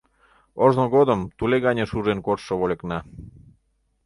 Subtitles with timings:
[0.63, 2.99] Ожно годым туле гане шужен коштшо вольыкна.